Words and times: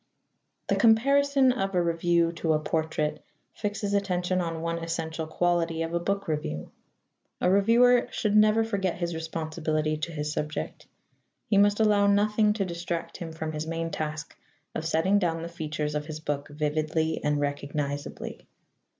The 0.65 0.75
comparison 0.75 1.51
of 1.51 1.75
a 1.75 1.81
review 1.83 2.31
to 2.37 2.53
a 2.53 2.59
portrait 2.59 3.23
fixes 3.53 3.93
attention 3.93 4.41
on 4.41 4.63
one 4.63 4.79
essential 4.79 5.27
quality 5.27 5.83
of 5.83 5.93
a 5.93 5.99
book 5.99 6.27
review. 6.27 6.71
A 7.39 7.51
reviewer 7.51 8.07
should 8.09 8.35
never 8.35 8.63
forget 8.63 8.97
his 8.97 9.13
responsibility 9.13 9.97
to 9.97 10.11
his 10.11 10.33
subject. 10.33 10.87
He 11.45 11.59
must 11.59 11.79
allow 11.79 12.07
nothing 12.07 12.53
to 12.53 12.65
distract 12.65 13.17
him 13.17 13.31
from 13.31 13.51
his 13.51 13.67
main 13.67 13.91
task 13.91 14.35
of 14.73 14.87
setting 14.87 15.19
down 15.19 15.43
the 15.43 15.47
features 15.49 15.93
of 15.93 16.07
his 16.07 16.19
book 16.19 16.47
vividly 16.49 17.23
and 17.23 17.39
recognizably. 17.39 18.47